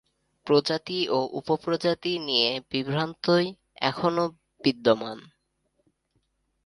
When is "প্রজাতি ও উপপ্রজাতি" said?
0.47-2.13